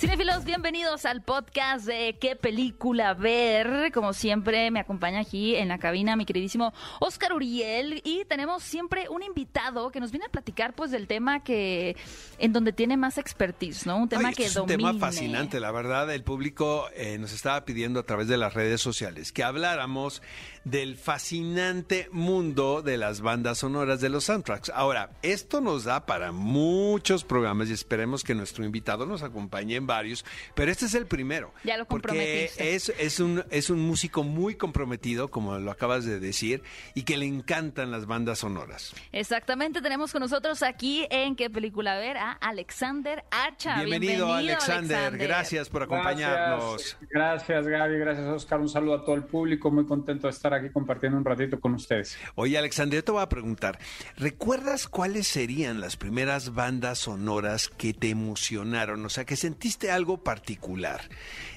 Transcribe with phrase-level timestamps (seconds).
[0.00, 3.92] Cinefilos, bienvenidos al podcast de qué película ver.
[3.92, 9.10] Como siempre, me acompaña aquí en la cabina mi queridísimo Oscar Uriel y tenemos siempre
[9.10, 11.98] un invitado que nos viene a platicar pues del tema que
[12.38, 13.98] en donde tiene más expertise, ¿no?
[13.98, 16.10] Un tema Ay, que es un tema fascinante, la verdad.
[16.10, 20.22] El público eh, nos estaba pidiendo a través de las redes sociales que habláramos
[20.64, 24.70] del fascinante mundo de las bandas sonoras de los soundtracks.
[24.74, 29.89] Ahora, esto nos da para muchos programas y esperemos que nuestro invitado nos acompañe en
[29.90, 31.52] varios, pero este es el primero.
[31.64, 32.74] Ya lo Porque comprometiste.
[32.76, 36.62] es, es, un, es un músico muy comprometido, como lo acabas de decir,
[36.94, 38.94] y que le encantan las bandas sonoras.
[39.10, 43.82] Exactamente, tenemos con nosotros aquí en qué película ver a Alexander Archa.
[43.82, 45.18] Bienvenido, Alexander.
[45.18, 46.96] Gracias por acompañarnos.
[47.10, 48.60] Gracias, gracias Gaby, gracias Oscar.
[48.60, 49.70] Un saludo a todo el público.
[49.70, 52.16] Muy contento de estar aquí compartiendo un ratito con ustedes.
[52.36, 53.78] Oye, Alexander, yo te voy a preguntar,
[54.16, 59.04] ¿recuerdas cuáles serían las primeras bandas sonoras que te emocionaron?
[59.04, 61.02] O sea, que sentiste algo particular.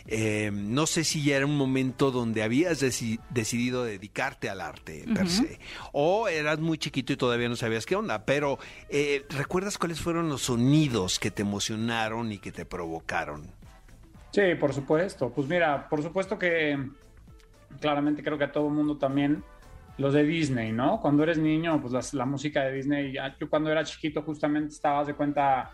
[0.05, 5.05] Eh, no sé si ya era un momento donde habías deci- decidido dedicarte al arte
[5.15, 5.59] per se,
[5.93, 10.29] o eras muy chiquito y todavía no sabías qué onda, pero eh, ¿recuerdas cuáles fueron
[10.29, 13.47] los sonidos que te emocionaron y que te provocaron?
[14.31, 15.31] Sí, por supuesto.
[15.31, 16.77] Pues mira, por supuesto que
[17.79, 19.43] claramente creo que a todo el mundo también
[19.97, 20.99] los de Disney, ¿no?
[21.01, 24.73] Cuando eres niño, pues las- la música de Disney, ya- yo cuando era chiquito justamente
[24.73, 25.71] estabas de cuenta,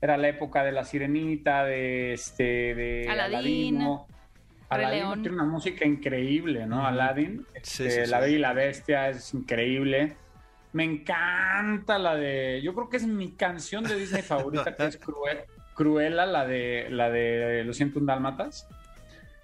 [0.00, 4.06] era la época de La Sirenita, de este, de Aladín, Aladino.
[4.78, 5.22] León.
[5.22, 6.86] tiene una música increíble, ¿no?
[6.86, 8.10] Aladdin, este, sí, sí.
[8.10, 10.16] La Bella y la Bestia es increíble.
[10.72, 15.00] Me encanta la de, yo creo que es mi canción de Disney favorita, que es
[15.04, 18.68] Cruel- Cruella, la de, la de Lo siento un dálmatas.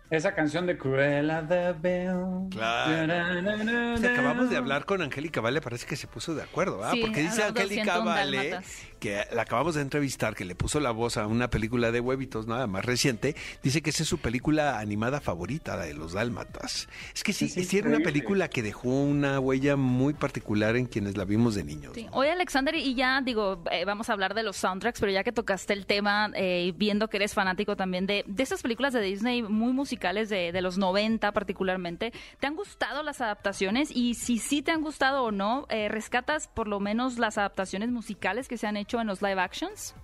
[0.09, 2.49] Esa canción de Cruella de Bell.
[2.51, 4.07] Claro.
[4.09, 6.93] Acabamos de hablar con Angélica Vale, parece que se puso de acuerdo, ¿ah?
[6.93, 8.77] Sí, Porque dice Angélica 101 Vale, dálmatas.
[9.01, 12.47] que la acabamos de entrevistar, que le puso la voz a una película de huevitos,
[12.47, 13.35] nada más reciente,
[13.65, 16.89] dice que esa es su película animada favorita, la de los dálmatas.
[17.13, 20.87] Es que sí, Es sí era una película que dejó una huella muy particular en
[20.87, 21.93] quienes la vimos de niños.
[21.97, 22.05] Sí.
[22.05, 22.13] ¿no?
[22.13, 25.33] Oye, Alexander, y ya digo, eh, vamos a hablar de los soundtracks, pero ya que
[25.33, 29.43] tocaste el tema, eh, viendo que eres fanático también de, de esas películas de Disney
[29.43, 33.91] muy musicales de, de los 90 particularmente, ¿te han gustado las adaptaciones?
[33.95, 37.91] Y si sí te han gustado o no, eh, ¿rescatas por lo menos las adaptaciones
[37.91, 39.95] musicales que se han hecho en los live actions?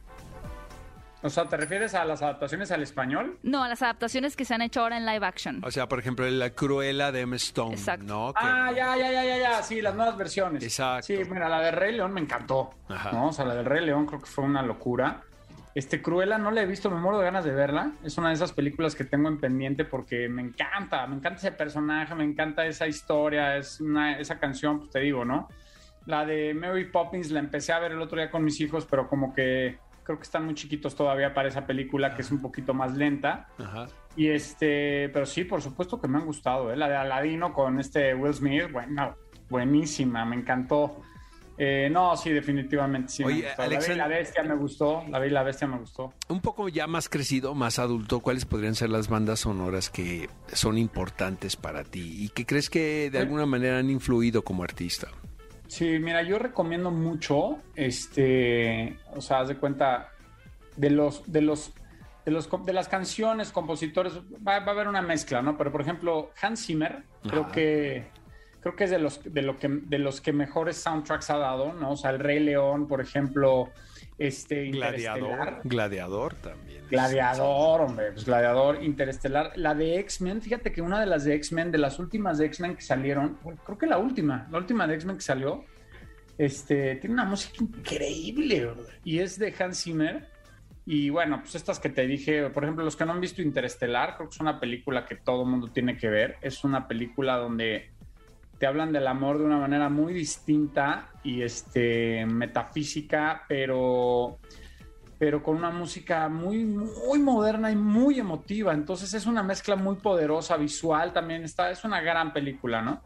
[1.25, 3.39] O sea, ¿te refieres a las adaptaciones al español?
[3.45, 5.63] No, a las adaptaciones que se han hecho ahora en live action.
[5.65, 8.05] O sea, por ejemplo, la Cruella de Emma Stone, Exacto.
[8.07, 8.35] ¿no?
[8.35, 10.65] Que- Ah, ya, ya, ya, ya, ya, sí, las nuevas versiones.
[10.65, 11.07] Exacto.
[11.07, 13.13] Sí, mira, la de Rey León me encantó, Ajá.
[13.13, 13.29] ¿no?
[13.29, 15.23] O sea, la del Rey León creo que fue una locura.
[15.75, 17.93] Este, Cruella no la he visto, me muero de ganas de verla.
[18.03, 21.53] Es una de esas películas que tengo en pendiente porque me encanta, me encanta ese
[21.53, 25.49] personaje, me encanta esa historia, es una, esa canción, pues te digo, ¿no?
[26.07, 29.09] La de Mary Poppins la empecé a ver el otro día con mis hijos, pero
[29.09, 32.75] como que creo que están muy chiquitos todavía para esa película que es un poquito
[32.75, 33.49] más lenta.
[33.59, 33.87] Ajá.
[34.17, 36.77] Y este, pero sí, por supuesto que me han gustado, ¿eh?
[36.77, 39.17] La de Aladino con este Will Smith, bueno,
[39.49, 41.01] buenísima, me encantó.
[41.59, 43.23] Eh, no, sí, definitivamente sí.
[43.25, 43.63] me Oye, gustó.
[43.63, 46.13] La Bella Alexander- la Bestia me gustó, La Bella la Bestia me gustó.
[46.29, 50.79] Un poco ya más crecido, más adulto, ¿cuáles podrían ser las bandas sonoras que son
[50.79, 55.09] importantes para ti y que crees que de alguna manera han influido como artista?
[55.69, 60.09] Sí, mira, yo recomiendo mucho, este, o sea, haz de cuenta
[60.77, 61.73] de los, de los,
[62.27, 64.15] de los, de las canciones, compositores,
[64.47, 65.57] va, va a haber una mezcla, ¿no?
[65.57, 68.07] Pero por ejemplo, Hans Zimmer, creo que,
[68.63, 71.73] creo que es de los, de lo que, de los que mejores soundtracks ha dado,
[71.73, 71.93] ¿no?
[71.93, 73.71] O sea, El Rey León, por ejemplo,
[74.19, 75.61] este, Gladiador.
[75.65, 76.85] Gladiador también.
[76.89, 79.53] Gladiador, hombre, pues Gladiador, Interestelar.
[79.57, 82.77] La de X-Men, fíjate que una de las de X-Men, de las últimas de X-Men
[82.77, 85.65] que salieron, bueno, creo que la última, la última de X-Men que salió,
[86.39, 88.85] este, tiene una música increíble, ¿verdad?
[89.05, 90.31] y es de Hans Zimmer.
[90.85, 94.17] Y bueno, pues estas que te dije, por ejemplo, los que no han visto Interestelar,
[94.17, 96.37] creo que es una película que todo mundo tiene que ver.
[96.43, 97.91] Es una película donde
[98.63, 104.39] te hablan del amor de una manera muy distinta y este metafísica, pero
[105.19, 108.73] pero con una música muy muy moderna y muy emotiva.
[108.73, 113.03] Entonces es una mezcla muy poderosa, visual también está, es una gran película, ¿no?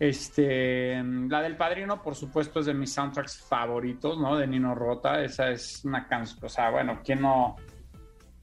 [0.00, 4.36] Este, la del Padrino, por supuesto, es de mis soundtracks favoritos, ¿no?
[4.36, 7.54] De Nino Rota, esa es una canción, o sea, bueno, ¿quién no?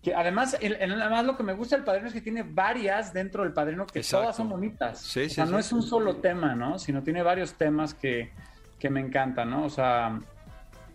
[0.04, 3.14] Que además, el- el- además lo que me gusta del Padrino es que tiene varias
[3.14, 4.24] dentro del Padrino que Exacto.
[4.24, 5.00] todas son bonitas.
[5.00, 5.60] Sí, o sí, sea, no sí.
[5.62, 6.78] es un solo tema, ¿no?
[6.78, 8.32] Sino tiene varios temas que,
[8.78, 9.64] que me encantan, ¿no?
[9.64, 10.20] O sea,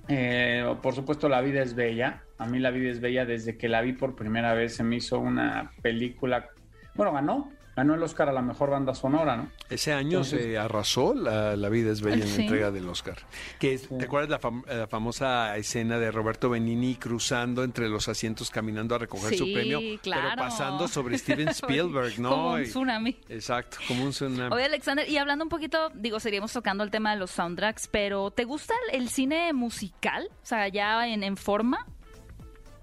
[0.09, 2.23] eh, por supuesto, La vida es bella.
[2.39, 4.97] A mí La vida es bella desde que la vi por primera vez se me
[4.97, 6.49] hizo una película.
[6.95, 7.51] Bueno, ganó.
[7.79, 9.51] Ganó el Oscar a la mejor banda sonora, ¿no?
[9.71, 12.43] Ese año Entonces- se arrasó la, la vida es bella en la Sí.
[12.43, 13.17] entrega del Oscar.
[13.61, 18.09] Que es- ¿Te acuerdas la, fam- la famosa escena de Roberto Benini cruzando entre los
[18.09, 19.81] asientos caminando a recoger su Sí, premio?
[20.03, 20.29] claro.
[20.31, 22.31] Pero pasando sobre Steven Spielberg, ¿no?
[22.31, 23.17] Como un Y- tsunami.
[23.29, 24.55] Exacto, como un tsunami.
[24.55, 28.31] Oye, Alexander, y hablando un poquito, digo, seguiríamos tocando el tema de los soundtracks, pero
[28.31, 30.29] ¿te gusta el, el cine musical?
[30.43, 31.87] O sea, ya en, en forma.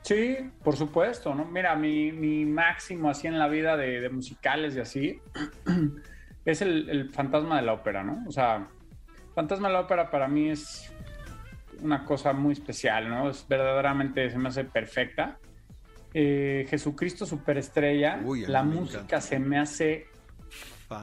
[0.06, 1.46] Sí, por supuesto, ¿no?
[1.46, 5.20] Mira, mi, mi máximo así en la vida de, de musicales y así
[6.46, 8.24] es el, el fantasma de la ópera, ¿no?
[8.28, 8.68] O sea,
[9.34, 10.94] fantasma de la ópera para mí es
[11.82, 13.32] una cosa muy especial, ¿no?
[13.32, 15.40] Es verdaderamente, se me hace perfecta.
[16.14, 19.22] Eh, Jesucristo Superestrella, Uy, la música encanta.
[19.22, 20.06] se me hace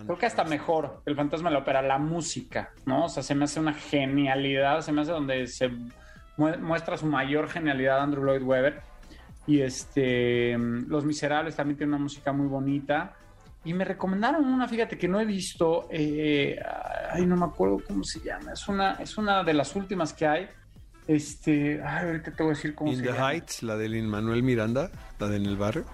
[0.07, 3.07] Creo que hasta mejor el fantasma de la ópera, la música, ¿no?
[3.07, 5.69] O sea, se me hace una genialidad, se me hace donde se
[6.37, 8.92] mu- muestra su mayor genialidad Andrew Lloyd Webber.
[9.47, 13.15] Y este, Los Miserables también tiene una música muy bonita.
[13.65, 16.59] Y me recomendaron una, fíjate, que no he visto, eh,
[17.11, 20.27] ay, no me acuerdo cómo se llama, es una, es una de las últimas que
[20.27, 20.49] hay.
[21.07, 23.33] Este, ay, ahorita te voy a decir cómo In se the llama.
[23.33, 25.85] Heights, la de Lin Manuel Miranda, la de En el Barrio.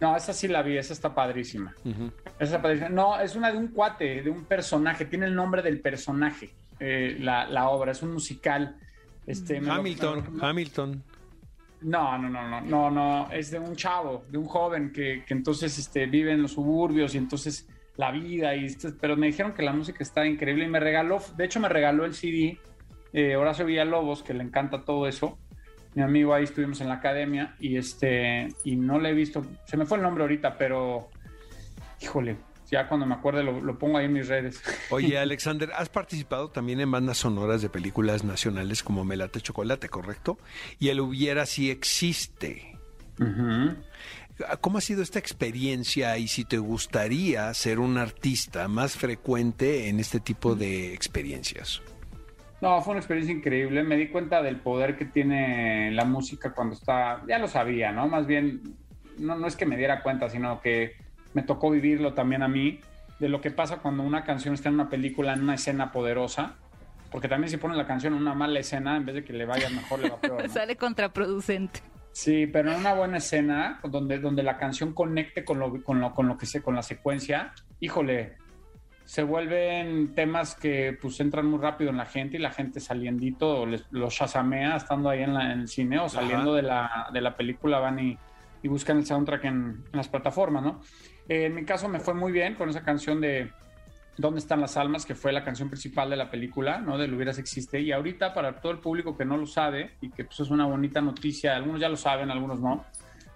[0.00, 1.74] No, esa sí la vi, esa está padrísima.
[1.84, 2.12] Ujú.
[2.38, 2.88] Esa padrísima.
[2.90, 5.04] No, es una de un cuate, de un personaje.
[5.06, 6.50] Tiene el nombre del personaje,
[6.80, 7.92] eh, la, la obra.
[7.92, 8.76] Es un musical.
[9.26, 11.02] Este, Hamilton, lo- Hamilton.
[11.86, 13.30] No, no, no, no, no, no.
[13.30, 17.14] Es de un chavo, de un joven que, que entonces este, vive en los suburbios
[17.14, 18.56] y entonces la vida.
[18.56, 21.68] y Pero me dijeron que la música está increíble y me regaló, de hecho me
[21.68, 22.58] regaló el CD
[23.12, 25.38] eh, Horacio Villalobos, que le encanta todo eso.
[25.94, 29.76] Mi amigo ahí estuvimos en la academia y este y no le he visto, se
[29.76, 31.08] me fue el nombre ahorita, pero
[32.02, 32.36] híjole,
[32.70, 34.62] ya cuando me acuerde lo, lo pongo ahí en mis redes.
[34.90, 40.38] Oye, Alexander, has participado también en bandas sonoras de películas nacionales como Melate Chocolate, ¿correcto?
[40.78, 42.76] Y el Hubiera sí existe.
[44.60, 49.98] ¿Cómo ha sido esta experiencia y si te gustaría ser un artista más frecuente en
[49.98, 51.80] este tipo de experiencias?
[52.60, 53.82] No, fue una experiencia increíble.
[53.82, 57.22] Me di cuenta del poder que tiene la música cuando está.
[57.26, 58.08] Ya lo sabía, ¿no?
[58.08, 58.76] Más bien,
[59.18, 60.96] no, no es que me diera cuenta, sino que
[61.36, 62.80] me tocó vivirlo también a mí,
[63.18, 66.54] de lo que pasa cuando una canción está en una película, en una escena poderosa.
[67.10, 69.44] Porque también si pones la canción en una mala escena, en vez de que le
[69.44, 70.42] vaya mejor, le va peor.
[70.42, 70.48] ¿no?
[70.52, 71.80] Sale contraproducente.
[72.12, 76.14] Sí, pero en una buena escena, donde, donde la canción conecte con lo, con lo,
[76.14, 78.36] con lo que se, con la secuencia, híjole,
[79.04, 83.66] se vuelven temas que pues entran muy rápido en la gente y la gente saliendito
[83.90, 87.36] los shazamea estando ahí en, la- en el cine o saliendo de la, de la
[87.36, 88.18] película van y,
[88.66, 90.80] y buscan el soundtrack en, las plataformas, ¿no?
[91.28, 93.52] Eh, en mi caso me fue muy bien con esa canción de
[94.18, 95.06] ¿Dónde están las almas?
[95.06, 96.98] que fue la canción principal de la película, ¿no?
[96.98, 97.80] Del Hubieras Existe.
[97.80, 100.66] Y ahorita, para todo el público que no lo sabe, y que pues, es una
[100.66, 102.84] bonita noticia, algunos ya lo saben, algunos no,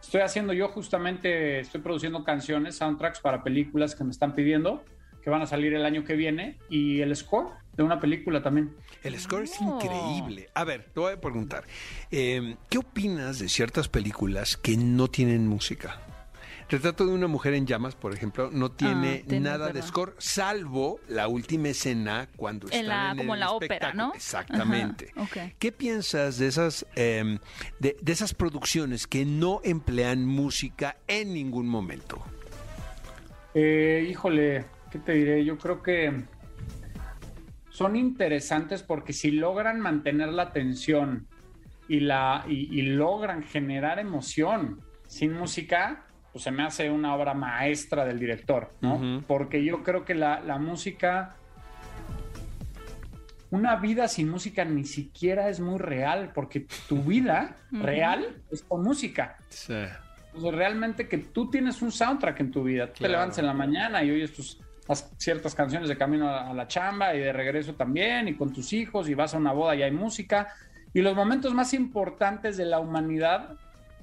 [0.00, 4.82] estoy haciendo yo justamente, estoy produciendo canciones, soundtracks para películas que me están pidiendo,
[5.23, 7.50] que van a salir el año que viene, y el score
[7.81, 8.75] de una película también.
[9.03, 10.49] El score es increíble.
[10.55, 11.65] A ver, te voy a preguntar,
[12.11, 16.00] eh, ¿qué opinas de ciertas películas que no tienen música?
[16.69, 21.00] Retrato de una mujer en llamas, por ejemplo, no tiene Ah, nada de score, salvo
[21.09, 24.06] la última escena cuando En están la- en como el la ópera, espectáculo.
[24.09, 24.15] ¿no?
[24.15, 25.12] Exactamente.
[25.17, 25.50] Ajá.
[25.59, 27.38] ¿Qué piensas de esas, eh,
[27.81, 32.23] de, de esas producciones que no emplean música en ningún momento?
[33.55, 35.44] Eh, híjole, ¿qué te diré?
[35.44, 36.23] Yo creo que
[37.70, 41.26] son interesantes porque si logran mantener la atención
[41.89, 47.34] y, la, y, y logran generar emoción sin música, pues se me hace una obra
[47.34, 49.24] maestra del director, ¿no?
[49.27, 51.34] Porque yo creo que la, la música,
[53.50, 58.82] una vida sin música ni siquiera es muy real, porque tu vida real es con
[58.82, 59.36] música.
[59.48, 59.74] Sí.
[60.27, 62.93] Entonces, realmente que tú tienes un soundtrack en tu vida.
[62.93, 64.60] Tú te levantas en la mañana y oyes tus
[64.94, 69.09] ciertas canciones de camino a, la chamba y de regreso también, y con tus hijos,
[69.09, 70.49] y vas a una boda y hay música.
[70.93, 73.56] Y los momentos más importantes de la humanidad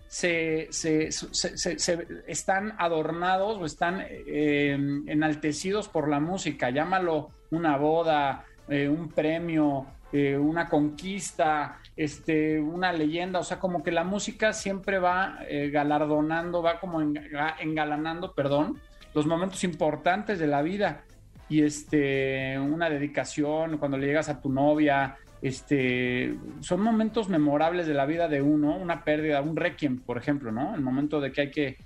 [0.08, 4.78] se, se- se- se- están adornados o están eh,
[5.08, 6.70] enaltecidos por la música.
[6.70, 13.40] Llámalo una boda, eh, un premio, eh, una conquista, este, una leyenda.
[13.40, 18.80] O sea, como que la música siempre va eh, galardonando, va como enga- engalanando, perdón,
[19.18, 21.04] los momentos importantes de la vida.
[21.50, 27.96] Y este, una dedicación, cuando le llegas a tu novia, este, son momentos memorables de
[27.96, 30.76] la vida de uno, una pérdida, un requiem, por ejemplo, ¿no?
[30.76, 31.78] El momento de que hay que,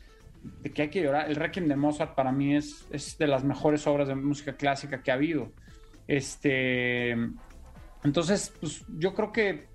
[0.61, 1.29] de que hay que llorar.
[1.29, 5.01] El requiem de Mozart para mí es, es de las mejores obras de música clásica
[5.01, 5.53] que ha habido.
[6.07, 7.11] Este,
[8.03, 9.70] entonces, pues yo creo que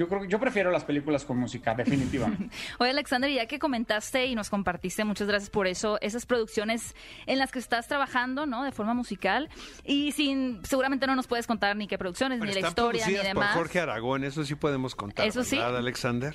[0.00, 2.48] Yo creo que yo prefiero las películas con música, definitivamente.
[2.78, 6.94] Oye, Alexander, ya que comentaste y nos compartiste, muchas gracias por eso, esas producciones
[7.26, 8.64] en las que estás trabajando, ¿no?
[8.64, 9.50] De forma musical.
[9.84, 13.12] Y sin, seguramente no nos puedes contar ni qué producciones, Pero ni la historia, ni
[13.12, 13.56] producidas por demás.
[13.56, 15.56] Jorge Aragón, eso sí podemos contar, Eso sí.
[15.56, 16.34] ¿verdad, Alexander?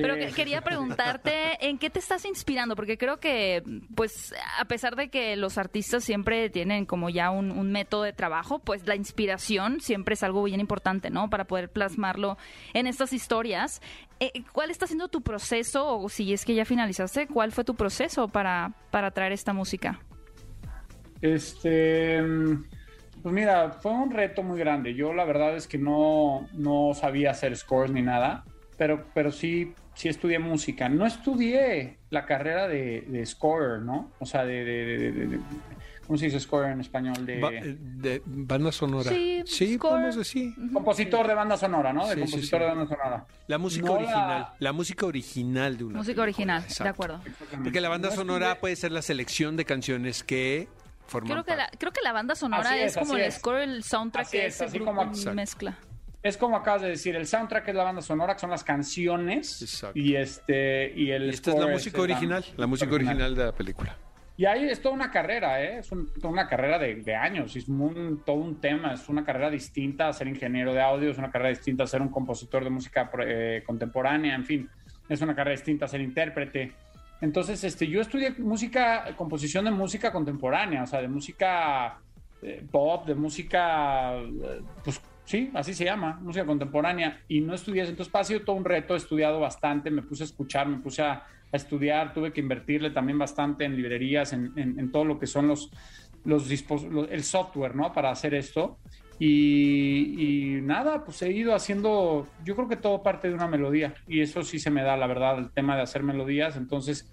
[0.00, 2.74] Sí, Pero que- quería preguntarte, ¿en qué te estás inspirando?
[2.76, 3.62] Porque creo que,
[3.94, 8.12] pues, a pesar de que los artistas siempre tienen como ya un, un método de
[8.12, 11.28] trabajo, pues la inspiración siempre es algo bien importante, ¿no?
[11.30, 12.38] Para poder plasmarlo
[12.74, 13.80] en estas historias.
[14.20, 17.74] Eh, ¿Cuál está siendo tu proceso, o si es que ya finalizaste, cuál fue tu
[17.74, 20.00] proceso para, para traer esta música?
[21.22, 22.22] Este,
[23.22, 24.94] pues mira, fue un reto muy grande.
[24.94, 28.44] Yo la verdad es que no, no sabía hacer scores ni nada,
[28.78, 30.88] pero, pero sí, sí estudié música.
[30.88, 34.10] No estudié la carrera de, de scorer, ¿no?
[34.18, 35.40] O sea, de, de- de- de- de-
[36.06, 37.24] ¿cómo se dice scorer en español?
[37.26, 39.10] De Ba- eh, de banda sonora.
[39.10, 40.52] Sí, sí podemos decir.
[40.72, 42.06] compositor de banda sonora, ¿no?
[42.08, 42.64] De Sí, compositor sí.
[42.64, 43.26] de banda sonora.
[43.46, 44.48] La música No la- original.
[44.58, 44.72] La...
[44.72, 46.84] música original de una Música película, original, exacto.
[46.84, 47.20] de acuerdo.
[47.62, 50.68] Porque la banda No sonora estudié- puede ser la selección de canciones que
[51.06, 53.34] forman Creo que, la, creo que la banda sonora es, es, como el es.
[53.34, 55.34] score, el soundtrack Así que es, así grupo como- Exacto.
[55.34, 55.76] mezcla.
[56.22, 59.62] Es como acabas de decir, el soundtrack es la banda sonora, que son las canciones.
[59.62, 59.98] Exacto.
[59.98, 63.52] Y este, y el Y esta es la música original, la música original de la
[63.52, 63.96] película.
[64.36, 65.78] Y ahí es toda una carrera, ¿eh?
[65.80, 69.24] Es un- toda una carrera de, de años, es un- todo un tema, es una
[69.24, 72.64] carrera distinta a ser ingeniero de audio, es una carrera distinta a ser un compositor
[72.64, 74.68] de música eh, contemporánea, en fin,
[75.08, 76.72] es una carrera distinta a ser intérprete.
[77.20, 81.98] Entonces, este, yo estudié música, composición de música contemporánea, o sea, de música
[82.42, 87.84] eh, pop, de música, eh, pues sí, así se llama, música contemporánea, y no estudié.
[87.84, 91.02] Entonces, ha sido todo un reto, he estudiado bastante, me puse a escuchar, me puse
[91.02, 95.70] a, estudiar, tuve que invertirle también bastante en librerías, en, todo lo que son los,
[96.24, 96.48] los-
[97.10, 97.92] el software, ¿no?
[97.92, 98.78] Para hacer esto.
[99.18, 103.94] Y, y nada, pues he ido haciendo, yo creo que todo parte de una melodía,
[104.06, 106.56] y eso sí se me da, la verdad, el tema de hacer melodías.
[106.56, 107.10] Entonces,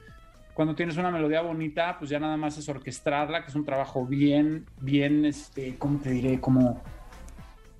[0.54, 4.06] cuando tienes una melodía bonita, pues ya nada más es orquestarla, que es un trabajo
[4.06, 6.40] bien, bien, este, ¿cómo te diré?
[6.40, 6.82] Como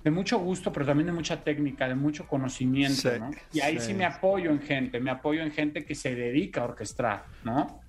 [0.04, 3.30] de mucho gusto, pero también de mucha técnica, de mucho conocimiento, Sí, ¿no?
[3.52, 3.86] Y ahí sí.
[3.88, 7.80] sí me apoyo en gente, me apoyo en gente que se dedica a orquestar, ¿no?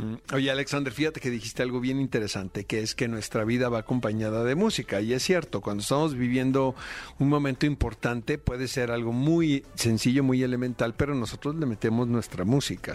[0.00, 0.34] Mm.
[0.34, 4.44] Oye, Alexander, fíjate que dijiste algo bien interesante, que es que nuestra vida va acompañada
[4.44, 5.00] de música.
[5.00, 6.74] Y es cierto, cuando estamos viviendo
[7.18, 12.44] un momento importante, puede ser algo muy sencillo, muy elemental, pero nosotros le metemos nuestra
[12.44, 12.94] música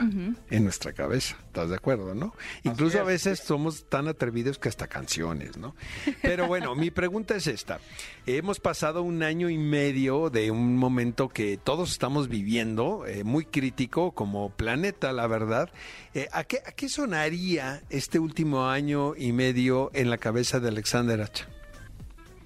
[0.49, 1.37] en nuestra cabeza.
[1.47, 2.33] ¿Estás de acuerdo, no?
[2.63, 3.07] Incluso a es.
[3.07, 5.75] veces somos tan atrevidos que hasta canciones, ¿no?
[6.21, 7.79] Pero bueno, mi pregunta es esta.
[8.25, 13.45] Hemos pasado un año y medio de un momento que todos estamos viviendo, eh, muy
[13.45, 15.69] crítico como planeta, la verdad.
[16.13, 20.69] Eh, ¿a, qué, ¿A qué sonaría este último año y medio en la cabeza de
[20.69, 21.45] Alexander Hacha?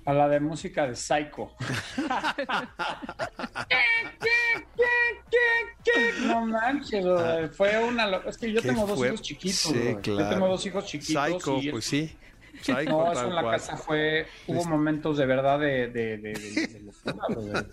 [0.05, 1.51] A la de música de Psycho.
[6.25, 7.05] no manches,
[7.55, 8.09] fue una...
[8.25, 9.93] Es que yo ¿Qué tengo dos hijos chiquitos, Sí, brother.
[9.93, 10.29] Yo claro.
[10.31, 11.31] tengo dos hijos chiquitos.
[11.31, 12.17] Psycho, y pues sí.
[12.61, 13.55] Psycho, No, eso en la cual.
[13.55, 17.65] casa fue, hubo momentos de verdad de, de, de, de- locura,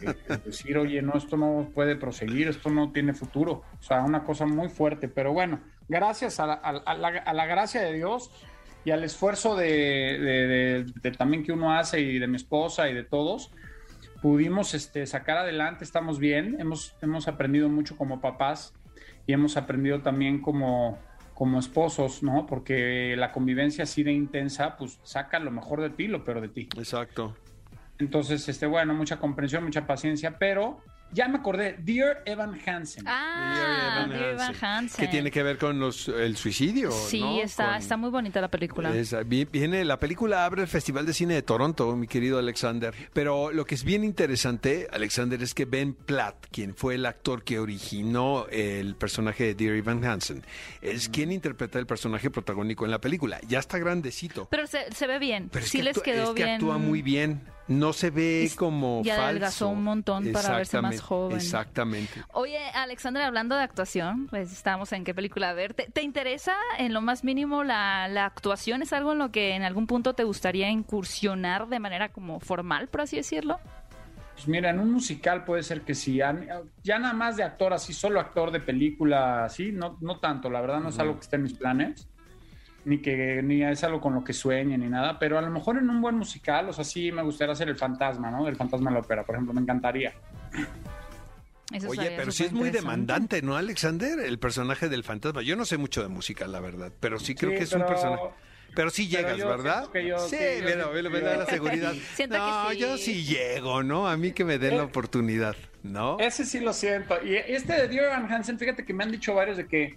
[0.45, 3.63] decir, oye, no, esto no puede proseguir, esto no tiene futuro.
[3.79, 7.47] O sea, una cosa muy fuerte, pero bueno, gracias a la, a- la- a la
[7.47, 8.31] gracia de Dios
[8.85, 10.87] y al esfuerzo de
[11.19, 13.51] también que uno hace y de mi esposa y de todos,
[14.23, 18.73] pudimos este, sacar adelante, estamos bien, hemos, hemos aprendido mucho como papás
[19.27, 20.99] y hemos aprendido también como,
[21.37, 22.47] como esposos, ¿no?
[22.47, 26.41] Porque la convivencia así de intensa, pues saca lo mejor de ti y lo peor
[26.41, 26.67] de ti.
[26.79, 27.37] Exacto.
[27.99, 30.81] Entonces, este, bueno, mucha comprensión, mucha paciencia, pero
[31.13, 33.05] ya me acordé, Dear Evan Hansen.
[33.07, 34.65] Ah, Evan Dear Evan Hansen.
[34.69, 35.05] Hansen.
[35.07, 36.91] Que tiene que ver con los, el suicidio.
[36.91, 37.41] Sí, ¿no?
[37.41, 38.93] está, Con- está muy bonita la película.
[39.27, 42.95] Viene, la película abre el Festival de Cine de Toronto, mi querido Alexander.
[43.13, 47.45] Pero lo que es bien interesante, Alexander, es que Ben Platt, quien fue el actor
[47.45, 50.45] que originó el personaje de Dear Evan Hansen,
[50.83, 53.41] es quien interpreta el personaje protagónico en la película.
[53.49, 54.49] Ya está grandecito.
[54.51, 55.49] Pero se, se ve bien.
[55.51, 56.55] Pero es sí que, les actúa, quedó es que bien.
[56.57, 57.43] actúa muy bien.
[57.69, 59.29] No se ve Y como ya falso.
[59.29, 61.37] adelgazó un montón para verse más joven.
[61.37, 62.23] Exactamente.
[62.33, 65.75] Oye, Alexander, hablando de actuación, pues estábamos en qué película ver.
[65.75, 68.83] ¿Te, te interesa en lo más mínimo la, la actuación?
[68.83, 72.89] ¿Es algo en lo que en algún punto te gustaría incursionar de manera como formal,
[72.89, 73.59] por así decirlo?
[74.35, 76.17] Pues mira, en un musical puede ser que sí.
[76.17, 76.39] Ya,
[76.85, 80.61] ya nada más de actor así, solo actor de película así, no, no tanto, la
[80.61, 82.07] verdad no es algo que esté en mis planes.
[82.87, 85.77] Ni que ni es algo con lo que sueñe ni nada, pero a lo mejor
[85.77, 88.47] en un buen musical, o sea, sí me gustaría ser el fantasma, ¿no?
[88.47, 90.15] El fantasma de la ópera, por ejemplo, me encantaría.
[91.73, 94.21] Eso Oye, pero sí es muy demandante, ¿no, Alexander?
[94.21, 95.43] El personaje del fantasma.
[95.43, 97.85] Yo no sé mucho de música, la verdad, pero sí creo Sí, que es un
[97.87, 98.23] personaje.
[98.75, 99.89] Pero sí Pero llegas, yo ¿verdad?
[99.91, 100.63] que yo- sí, que
[101.11, 101.93] me da yo- la seguridad.
[102.15, 102.81] Siento no, que sí.
[102.81, 104.07] yo sí llego, ¿no?
[104.07, 106.19] A mí que me den la oportunidad, ¿no?
[106.21, 107.17] Ese sí lo siento.
[107.25, 109.97] Y este de Dear Evan Hansen, fíjate que me han dicho varios de que,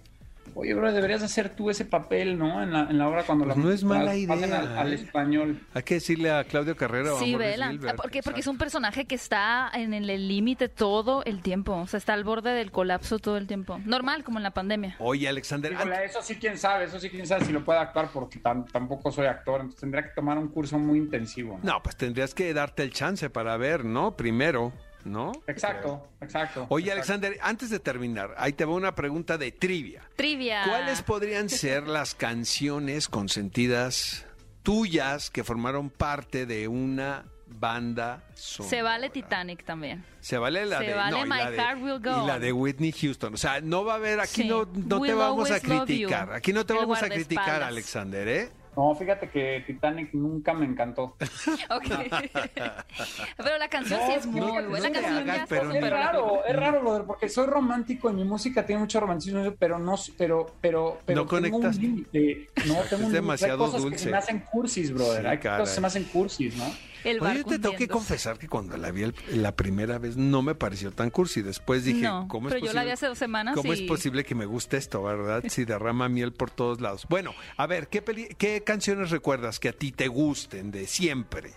[0.54, 2.62] oye, bro, deberías hacer tú ese papel, ¿no?
[2.62, 4.92] En la, en la obra cuando Pues la no es mala pasen idea, Al, al
[4.92, 4.96] ¿eh?
[4.96, 5.60] español.
[5.74, 7.70] Hay que decirle a Claudio Carrera o a Sí, Maurice vela.
[7.70, 11.74] Gilbert, Porque, porque es un personaje que está en el límite todo el tiempo.
[11.76, 13.78] O sea, está al borde del colapso todo el tiempo.
[13.84, 14.96] Normal, como en la pandemia.
[14.98, 18.10] Oye, Alexander, Híjole, eso sí, quién sabe, eso sí, quién sabe si lo puede actuar
[18.12, 21.58] porque tam- tampoco soy actor, entonces tendría que tomar un curso muy intensivo.
[21.62, 21.72] ¿no?
[21.74, 24.16] no, pues tendrías que darte el chance para ver, ¿no?
[24.16, 24.72] Primero,
[25.04, 25.32] ¿no?
[25.46, 26.66] Exacto, exacto.
[26.68, 27.12] Oye, exacto.
[27.12, 30.02] Alexander, antes de terminar, ahí te va una pregunta de trivia.
[30.16, 30.62] Trivia.
[30.66, 34.26] ¿Cuáles podrían ser las canciones consentidas
[34.62, 38.70] tuyas que formaron parte de una banda sonora?
[38.70, 40.04] Se vale Titanic también.
[40.20, 42.26] Se vale la Se de vale no, y la My de- Heart Will Go y
[42.26, 43.34] la de Whitney Houston.
[43.34, 44.48] O sea, no va a haber aquí Sí.
[44.48, 46.32] no, no te vamos a criticar.
[46.32, 47.62] Aquí no te El vamos a criticar.
[47.62, 48.50] Alexander, ¿eh?
[48.76, 51.16] No, fíjate que Titanic nunca me encantó.
[51.70, 51.84] Ok.
[53.36, 54.68] pero la canción sí es muy no, buena.
[54.68, 58.10] no La te canción hagas, ya pero es raro, es raro, brother, porque soy romántico
[58.10, 61.76] y mi música tiene mucho romanticismo, pero no, pero, pero, pero No tengo un conectas.
[61.78, 62.48] límite.
[62.66, 63.12] No, tengo un límite.
[63.12, 63.96] demasiado Hay cosas dulce.
[63.96, 65.22] que se me hacen cursis, brother.
[65.22, 65.60] Sí, Hay caray.
[65.60, 66.64] cosas que se me hacen cursis, ¿no?
[67.04, 70.16] El Oye, yo te tengo que confesar que cuando la vi el- la primera vez
[70.16, 71.42] no me pareció tan cursi.
[71.42, 72.80] Después dije, No, ¿cómo es pero yo posible?
[72.80, 75.42] la vi hace dos semanas ¿Cómo y- es posible que me guste esto, verdad?
[75.48, 77.06] Si derrama miel por todos lados.
[77.08, 81.52] Bueno, a ver, ¿qué, peli- qué canciones recuerdas que a ti te gusten de siempre?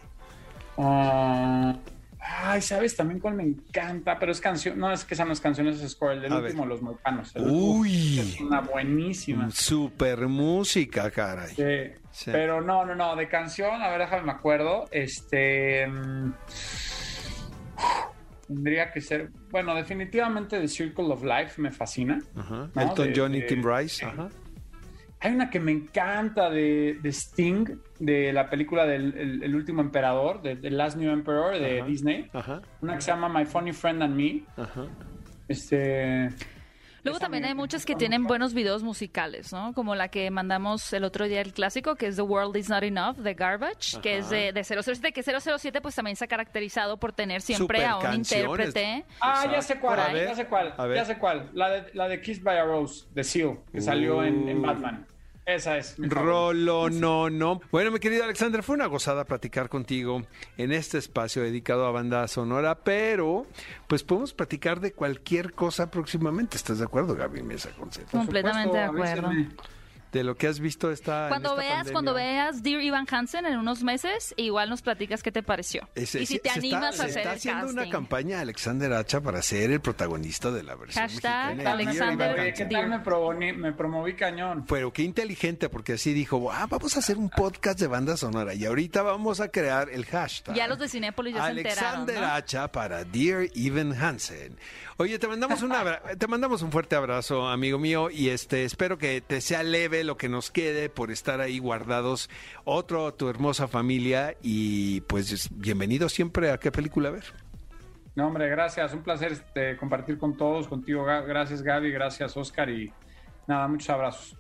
[0.78, 1.76] Ah,
[2.20, 4.18] ay, ¿sabes también cuál me encanta?
[4.20, 6.38] Pero es canción, no, es que esa no es canción, es Score, el del A
[6.40, 6.70] último, ver.
[6.70, 7.32] Los Moicanos.
[7.36, 8.20] Uy.
[8.20, 9.52] Es una buenísima.
[9.52, 11.54] Super música, caray.
[11.56, 12.00] Sí.
[12.14, 12.30] Sí.
[12.32, 14.86] Pero no, no, no, de canción, a ver, déjame me acuerdo.
[14.92, 15.88] Este.
[15.88, 16.32] mm,
[18.48, 19.30] Tendría que ser.
[19.50, 22.20] Bueno, definitivamente The Circle of Life me fascina.
[22.36, 22.70] Ajá.
[22.76, 22.82] ¿no?
[22.82, 24.06] Elton De- John y de- Tim Rice.
[24.06, 24.30] Ajá.
[25.22, 27.66] Hay una que me encanta de, de Sting,
[28.00, 31.88] de la película del el, el último emperador, de The Last New Emperor de Ajá.
[31.88, 32.30] Disney.
[32.34, 32.62] Ajá.
[32.82, 34.44] Una que se llama My Funny Friend and Me.
[34.58, 34.86] Ajá.
[35.48, 36.30] Este.
[37.04, 39.74] Luego también hay muchas que tienen buenos videos musicales, ¿no?
[39.74, 42.84] Como la que mandamos el otro día, el clásico, que es The World Is Not
[42.84, 46.98] Enough, de Garbage, que es de, de 007, que 007 pues también se ha caracterizado
[46.98, 49.06] por tener siempre a un intérprete.
[49.20, 51.50] Ah, ya sé cuál, ya sé cuál, ya sé cuál.
[51.54, 54.62] La de, la de Kissed by a Rose, de Seal, que salió en, en Uh.
[54.62, 55.08] Batman.
[55.46, 55.96] Esa es.
[55.98, 57.60] Rolo, no, no.
[57.72, 60.24] Bueno, mi querido Alexander, fue una gozada platicar contigo
[60.58, 63.46] en este espacio dedicado a banda sonora, pero
[63.88, 66.56] pues podemos platicar de cualquier cosa próximamente.
[66.56, 67.70] ¿Estás de acuerdo, Gaby Mesa
[68.10, 69.28] Completamente de acuerdo.
[69.28, 69.56] avísenme.
[70.14, 71.24] De lo que has visto esta.
[71.24, 71.94] en Cuando esta veas, pandemia.
[71.94, 75.90] cuando veas Dear Evan Hansen en unos meses, igual nos platicas qué te pareció.
[75.96, 77.80] Ese- y si se- te se animas está, a se hacer está el haciendo casting.
[77.80, 82.54] una campaña Alexander Hacha para ser el protagonista de la versión Hashtag mexicana Alexander Oye,
[82.54, 84.66] ¿qué tal me promoví, me promoví cañón?
[84.68, 88.54] Pero qué inteligente, porque así dijo, ah, vamos a hacer un podcast de banda sonora
[88.54, 90.56] y ahorita vamos a crear el hashtag.
[90.56, 92.28] Ya los de Cinépolis ya se enteraron, Alexander ¿no?
[92.28, 94.58] Hacha para Dear Evan Hansen.
[94.98, 95.74] Oye, te mandamos un
[96.20, 100.18] te mandamos un fuerte abrazo, amigo mío, y este espero que te sea leve lo
[100.18, 102.30] que nos quede por estar ahí guardados.
[102.64, 107.26] Otro tu hermosa familia y pues bienvenido siempre a qué película ver.
[108.16, 108.94] No, hombre, gracias.
[108.94, 111.04] Un placer este, compartir con todos, contigo.
[111.04, 111.92] Gracias, Gaby.
[111.92, 112.70] Gracias, Oscar.
[112.70, 112.94] Y
[113.48, 114.38] nada, muchos abrazos.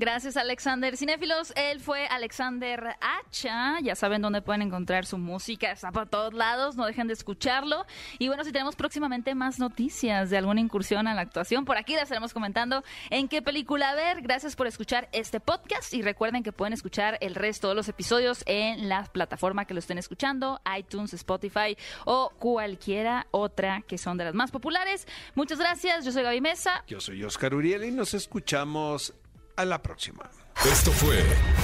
[0.00, 0.96] Gracias, Alexander.
[0.96, 3.80] Cinéfilos, él fue Alexander Hacha.
[3.82, 5.72] Ya saben dónde pueden encontrar su música.
[5.72, 6.74] Está por todos lados.
[6.74, 7.84] No dejen de escucharlo.
[8.18, 11.92] Y bueno, si tenemos próximamente más noticias de alguna incursión a la actuación, por aquí
[11.92, 14.22] las estaremos comentando en qué película ver.
[14.22, 15.92] Gracias por escuchar este podcast.
[15.92, 19.80] Y recuerden que pueden escuchar el resto de los episodios en la plataforma que lo
[19.80, 25.06] estén escuchando, iTunes, Spotify o cualquiera otra que son de las más populares.
[25.34, 26.06] Muchas gracias.
[26.06, 26.84] Yo soy Gaby Mesa.
[26.86, 29.12] Yo soy Oscar Uriel y nos escuchamos
[29.60, 30.28] a la próxima.
[30.64, 31.16] Esto fue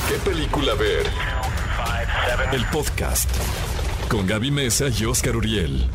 [0.09, 1.07] ¿Qué película ver?
[2.53, 3.31] El podcast
[4.09, 5.89] con Gaby Mesa y Oscar Uriel.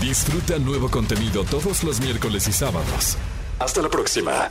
[0.00, 3.16] Disfruta nuevo contenido todos los miércoles y sábados.
[3.58, 4.50] Hasta la próxima.